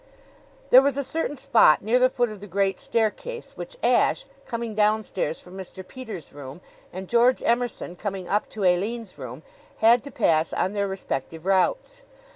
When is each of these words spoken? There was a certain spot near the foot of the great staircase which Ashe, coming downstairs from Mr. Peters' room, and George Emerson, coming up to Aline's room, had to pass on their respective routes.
There 0.71 0.81
was 0.81 0.97
a 0.97 1.03
certain 1.03 1.35
spot 1.35 1.83
near 1.83 1.99
the 1.99 2.09
foot 2.09 2.31
of 2.31 2.39
the 2.39 2.47
great 2.47 2.79
staircase 2.79 3.51
which 3.55 3.77
Ashe, 3.83 4.25
coming 4.47 4.73
downstairs 4.73 5.39
from 5.39 5.55
Mr. 5.55 5.87
Peters' 5.87 6.33
room, 6.33 6.59
and 6.91 7.07
George 7.07 7.43
Emerson, 7.45 7.95
coming 7.95 8.27
up 8.27 8.49
to 8.49 8.63
Aline's 8.63 9.19
room, 9.19 9.43
had 9.77 10.03
to 10.05 10.09
pass 10.09 10.53
on 10.53 10.73
their 10.73 10.87
respective 10.87 11.45
routes. 11.45 12.01